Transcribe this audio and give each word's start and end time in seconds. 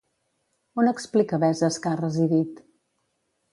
On 0.83 0.89
explica 0.91 1.39
Veses 1.45 1.79
que 1.85 1.93
ha 1.93 2.01
residit? 2.01 2.65